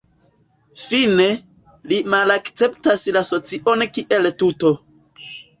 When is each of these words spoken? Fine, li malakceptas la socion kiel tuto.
Fine, 0.83 1.27
li 1.93 1.99
malakceptas 2.15 3.05
la 3.19 3.25
socion 3.31 3.87
kiel 3.99 4.31
tuto. 4.43 4.77